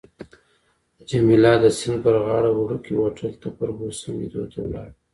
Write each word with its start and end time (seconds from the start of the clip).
جميله 1.09 1.53
د 1.63 1.65
سیند 1.77 1.97
پر 2.03 2.15
غاړه 2.25 2.51
وړوکي 2.53 2.91
هوټل 3.01 3.31
ته 3.41 3.47
فرګوسن 3.57 4.13
لیدو 4.19 4.43
ته 4.51 4.59
ولاړه. 4.63 4.93